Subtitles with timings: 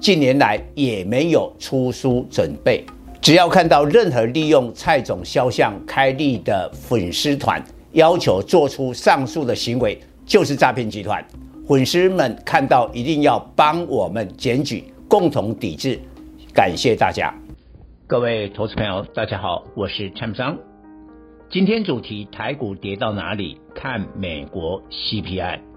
[0.00, 2.82] 近年来也没有出书准备。
[3.20, 7.62] 只要看到任何利用蔡总肖像开立的粉丝团，
[7.92, 11.22] 要求做出上述的行为，就是诈骗集团。
[11.68, 16.00] 粉丝们看到一定要帮我们检举，共同抵制。
[16.54, 17.32] 感谢大家。
[18.06, 20.56] 各位投资朋友，大家好，我是蔡明彰。
[21.50, 23.60] 今天主题：台股跌到哪里？
[23.74, 25.69] 看美国 CPI。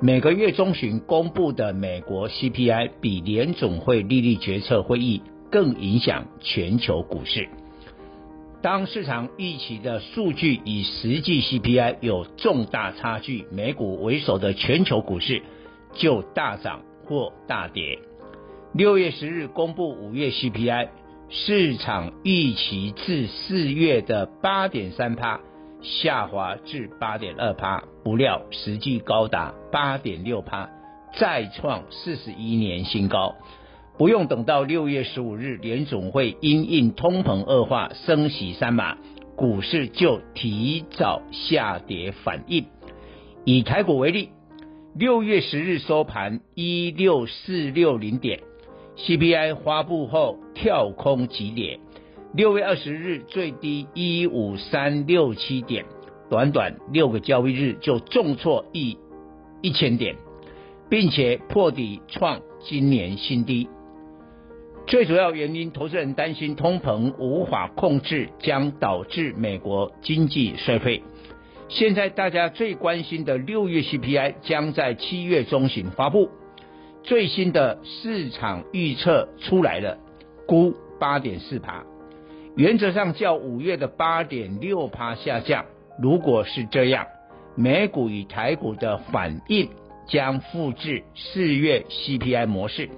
[0.00, 7.48] 每个月中旬公布的美国 CPI 比联总会利率决策会议更影响全球股市。
[8.62, 15.42] 当市场预期的数据与实际 CPI 有重大差距，美股为首的全球股市
[15.94, 17.98] 就大涨或大跌。
[18.72, 20.90] 六月十日公布五月 CPI。
[21.30, 25.40] 市场预期至四月的八点三趴
[25.82, 30.68] 下滑至八点二趴，不料实际高达八点六趴，
[31.16, 33.34] 再创四十一年新高。
[33.96, 38.96] 不用等到六月十五日，联总会因应通膨恶化升息三码，
[39.36, 42.66] 股市就提早下跌反应。
[43.44, 44.30] 以台股为例，
[44.94, 48.40] 六月十日收盘一六四六零点。
[48.96, 51.78] CPI 发布后跳空急跌，
[52.34, 55.86] 六月二十日最低一五三六七点，
[56.28, 58.98] 短短六个交易日就重挫一
[59.62, 60.14] 一千点，
[60.90, 63.68] 并且破底创今年新低。
[64.86, 71.02] 最主要原因，投资人担心通膨无法控制，将导致美国经济衰退。
[71.68, 76.28] 现在大家最关心的六月 CPI 将在七月中旬发布。
[77.02, 79.98] 最新的市场预测出来了，
[80.46, 81.84] 估八点四趴，
[82.58, 85.66] 原则上较五月的八点六趴下降。
[86.02, 87.06] 如果是这样，
[87.54, 89.68] 美股与台股的反应
[90.08, 92.90] 将复制四月 CPI 模式。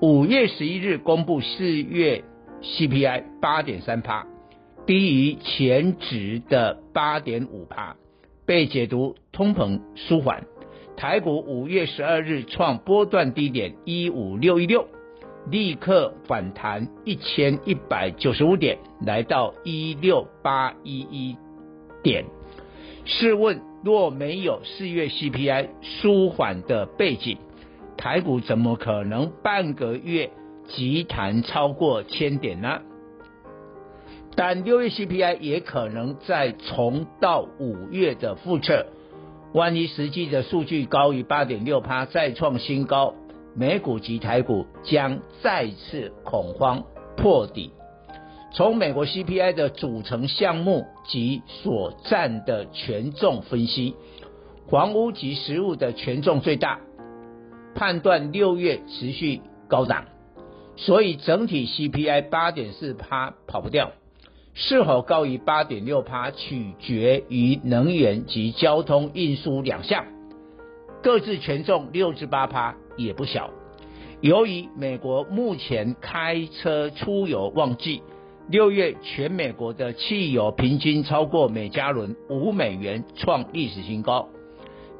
[0.00, 2.24] 五月十一日公布四月
[2.62, 4.26] CPI 八点三趴，
[4.86, 7.94] 低于前值的八点五趴，
[8.46, 10.44] 被解读通膨舒缓。
[10.96, 14.88] 台股五月十二日创波段低点一五六一六，
[15.50, 21.36] 立刻反弹一千一百九十五点，来到一六八一一
[22.02, 22.24] 点。
[23.04, 27.38] 试问，若没有四月 CPI 舒缓的背景，
[27.96, 30.30] 台股怎么可能半个月
[30.66, 32.82] 急弹超过千点呢？
[34.36, 38.86] 但六月 CPI 也可能再重到五月的复测。
[39.54, 43.14] 万一实际的数据高于八点六趴，再创新高，
[43.58, 46.84] 美股及台股将再次恐慌
[47.16, 47.72] 破底。
[48.52, 53.96] 从美国 CPI 的组成项目及所占的权重分析，
[54.70, 56.78] 房屋及食物的权重最大，
[57.74, 60.04] 判断六月持续高涨，
[60.76, 63.90] 所以整体 CPI 八点四趴跑不掉。
[64.54, 70.04] 是否高于八点六趴，取决于能源及交通运输两项，
[71.02, 73.50] 各自权重六至八趴也不小。
[74.20, 78.02] 由于美国目前开车出游旺季，
[78.50, 84.28] 六月全美国的汽油平均超过每加仑五美元，创历史新高，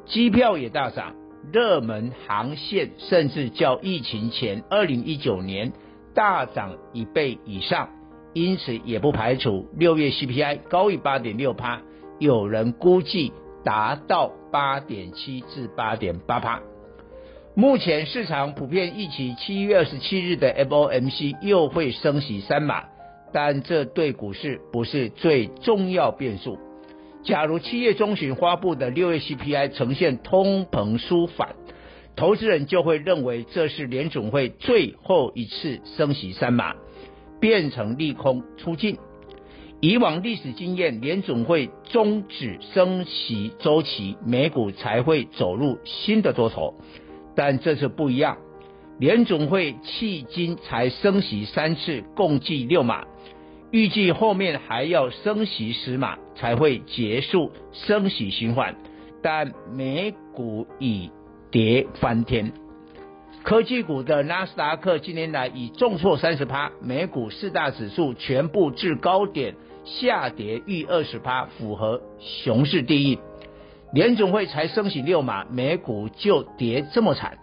[0.05, 1.15] 机票也大涨，
[1.51, 5.73] 热门航线甚至较疫情前二零一九年
[6.15, 7.89] 大涨一倍以上。
[8.33, 11.81] 因此，也不排除六月 CPI 高于八点六趴，
[12.19, 13.33] 有人估计
[13.65, 16.61] 达到八点七至八点八趴。
[17.59, 22.85] 目前市场普遍预期七月二十七日的 FOMC 又会升息三码，
[23.33, 26.57] 但这对股市不是最重要变数。
[27.21, 31.49] 假如七月中旬发布的六月 CPI 呈现通膨舒缓，
[32.15, 36.73] 投资人就会认为这是联总会最后一次升息三码。
[37.41, 38.97] 变成利空出尽。
[39.81, 46.75] 以往历史经验，联总会终止升息周期，美股才会走入新的多头。
[47.41, 48.37] 但这次不一样，
[48.99, 53.05] 联总会迄今才升息三次，共计六码，
[53.71, 58.75] 预计后面还要升息十码才会结束升息循环。
[59.23, 61.09] 但美股已
[61.49, 62.51] 跌翻天。
[63.41, 73.17] 科技股的纳斯达克近年来已重挫三十趴，美股四大指数全部至高点下跌逾二十趴，符合熊市定义。
[73.91, 77.39] 联总会才升息六码，美股就跌这么惨？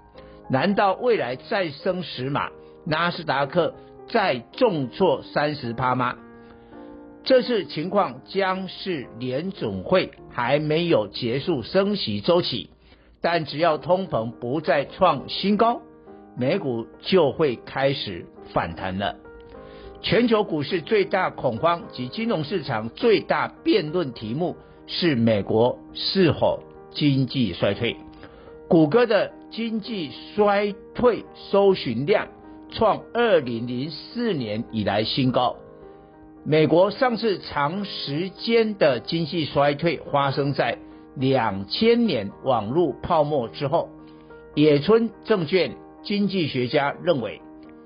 [0.48, 2.50] 难道未来再升十码，
[2.84, 3.74] 纳斯达克
[4.08, 6.16] 再重挫三十趴吗？
[7.24, 12.70] 这次情况将是联总会还没有结束升息周期，
[13.20, 15.82] 但只要通膨不再创新高，
[16.36, 19.16] 美股就会开始反弹了。
[20.00, 24.56] 全球股市最大恐慌及金融市场最大辩论题目
[24.86, 27.96] 是美国是否经济衰退。
[28.68, 32.28] 谷歌的经济衰退搜寻量
[32.70, 35.56] 创二零零四年以来新高。
[36.44, 40.78] 美国上次长时间的经济衰退发生在
[41.16, 43.88] 两千年网络泡沫之后。
[44.54, 47.42] 野村证券经济学家认为，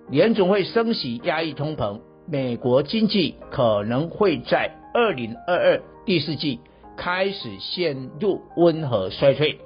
[0.08, 6.61] 联总会升息压抑通膨，美国经济可能会在二零二二第四季
[7.00, 9.58] 开始陷入温和衰退，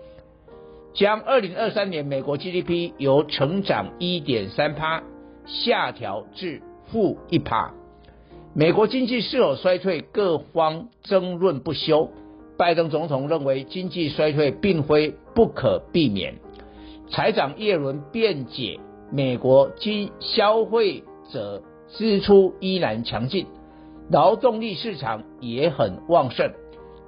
[0.95, 5.03] 将二零二三年美国 GDP 由成长一点三趴
[5.45, 7.73] 下调至负一趴。
[8.55, 12.09] 美国经济是否衰退，各方争论不休。
[12.57, 16.37] 拜登总统认为经济衰退并非不可避免。
[17.11, 18.79] 财长耶伦辩解，
[19.11, 21.03] 美国经消费
[21.33, 23.49] 者支出依然强劲，
[24.09, 26.53] 劳动力市场也很旺盛，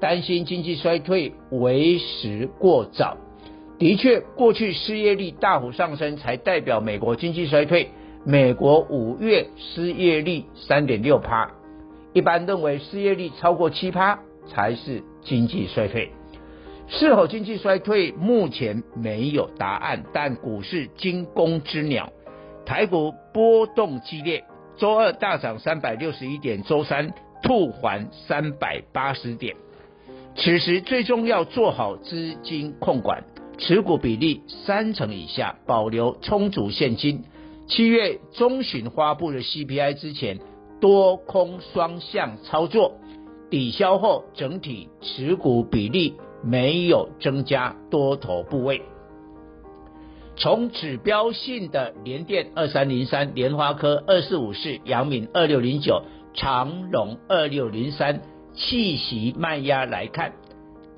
[0.01, 3.17] 担心经济衰退为时过早。
[3.79, 7.91] 的确，过去失业率大幅上升才代表美国经济衰退。
[8.25, 11.51] 美国五月失业率三点六趴，
[12.13, 16.11] 一般认为失业率超过七趴才是经济衰退。
[16.89, 20.05] 是否经济衰退，目前没有答案。
[20.13, 22.13] 但股市惊弓之鸟，
[22.65, 24.45] 台股波动激烈，
[24.77, 29.55] 周二大涨三百六十一点，周三吐还三百八十点。
[30.39, 33.25] 此时最重要做好资金控管，
[33.57, 37.25] 持股比例三成以下，保留充足现金。
[37.69, 40.39] 七月中旬发布的 CPI 之前，
[40.79, 43.01] 多空双向操作
[43.51, 48.83] 抵消后，整体持股比例没有增加多头部位。
[50.37, 56.03] 从指标性的联电二三零三、联发科二四五四、阳明二六零九、
[56.35, 58.21] 长荣二六零三
[58.57, 60.33] 气息慢压来看，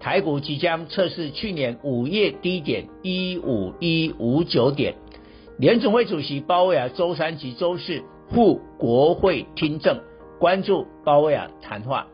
[0.00, 4.94] 台股即将测试去年五月低点一五一五九点。
[5.58, 9.99] 联准会主席鲍威尔周三及周四赴国会听证，
[10.38, 12.06] 关注鲍威尔谈话。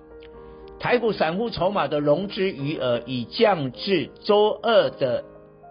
[0.80, 5.24] 台股散户筹码的融资余额已降至周二的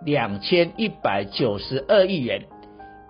[0.06, 2.46] 两千一百九十二亿元，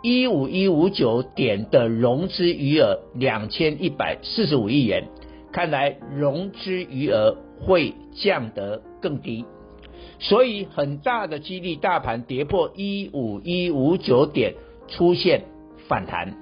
[0.01, 5.07] 一五一五九点的融资余额两千一百四十五亿元，
[5.54, 9.46] 看来融资余额会降得更低。
[10.20, 14.56] 所以很大的几率，大盘跌破一五一五九点，
[14.88, 15.44] 出现
[15.88, 16.34] 反弹。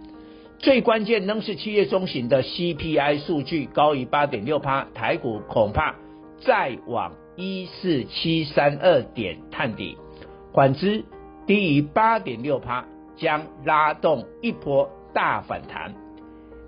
[0.60, 5.96] 最关键仍是七月中旬的 CPI 数据高于八点六趴，台股恐怕
[6.40, 9.98] 再往一四七三二点探底。
[10.54, 11.04] 反之，
[11.48, 12.86] 低于八点六趴，
[13.16, 15.96] 将拉动一波大反弹。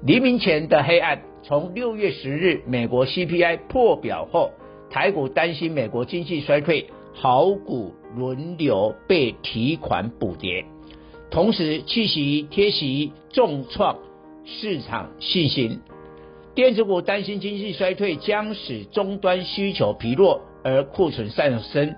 [0.01, 4.51] 黎明前的黑暗，从六月十日美国 CPI 破表后，
[4.89, 6.88] 台股担心美国经济衰退。
[7.15, 10.65] 好股轮流被提款补跌，
[11.29, 14.00] 同时气息贴息重创
[14.45, 15.79] 市场信心。
[16.55, 21.95] 电子股担心经济衰退将使终端需求疲弱而库存上升。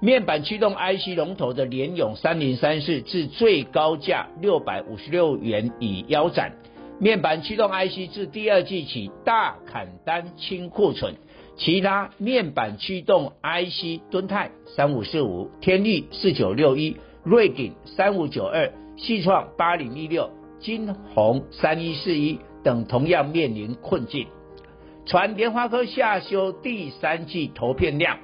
[0.00, 6.52] 面板驱动 IC 龙头的联咏三零三四至最高价六百五十六元已腰斩。
[7.00, 11.14] 面板驱动 IC 自第二季起大砍单清库存。
[11.56, 24.26] 其他面板驱动 IC，敦泰三五四五、天力四九六一、瑞鼎三五九二、矽创八零一六、金鸿三一四一等同样面临困境。
[25.06, 28.18] 传联发科下修第三季投片量，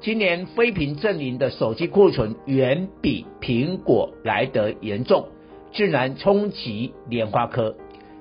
[0.00, 5.28] 今年非苹阵营的手机库存远比苹果来得严重，
[5.72, 7.76] 自然冲击联发科。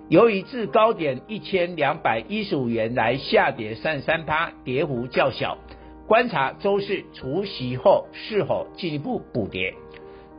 [0.07, 5.57] 由于自高点一千两百一十五元来下跌三十三趴，跌幅较小。
[6.07, 9.74] 观察周四除息后是否进一步补跌。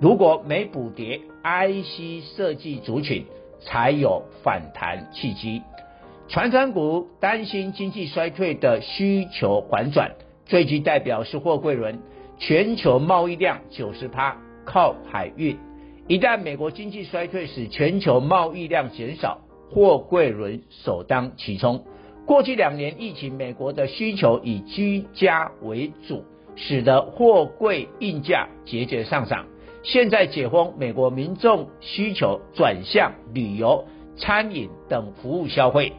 [0.00, 3.24] 如果没补跌，IC 设计族群
[3.60, 5.62] 才有反弹契机。
[6.28, 10.12] 传产股担心经济衰退的需求反转，
[10.44, 11.98] 最具代表是货柜轮，
[12.38, 15.58] 全球贸易量九十趴靠海运。
[16.06, 21.84] 一旦美国经济衰退使，全球贸易量减少，货柜轮首当其冲。
[22.26, 26.24] 过去两年疫情，美国的需求以居家为主，
[26.56, 29.46] 使得货柜运价节节上涨。
[29.82, 33.84] 现在解封，美国民众需求转向旅游、
[34.16, 35.92] 餐饮等服务消费，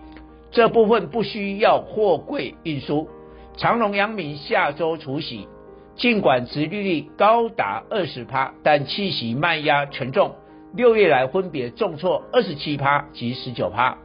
[0.52, 3.08] 这部分不需要货柜运输。
[3.56, 5.48] 长荣、阳明下周除息。
[5.96, 10.36] 尽管殖利率高达二十趴，但气息卖压沉重。
[10.78, 13.98] 六月来分别重挫二十七趴及十九趴。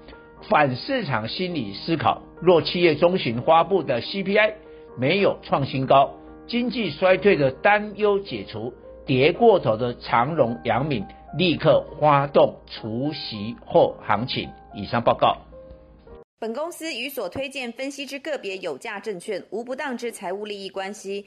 [0.48, 4.54] 反市场心理思考：若七月中旬发布的 CPI
[4.96, 6.14] 没有创新高，
[6.46, 8.72] 经济衰退的担忧解除，
[9.04, 11.04] 跌过头的长荣、阳明
[11.36, 14.48] 立刻发动除息后行情。
[14.74, 15.36] 以上报告。
[16.38, 21.26] 本公司与所推荐分析之个别有价证券无不当之财务利益关系。